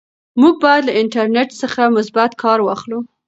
[0.41, 2.99] موږ باید له انټرنیټ څخه مثبت کار واخلو.